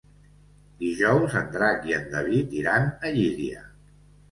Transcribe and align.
Dijous 0.83 1.35
en 1.43 1.51
Drac 1.57 1.87
i 1.91 1.95
en 1.99 2.09
David 2.15 2.57
iran 2.63 2.91
a 2.91 3.15
Llíria. 3.21 3.65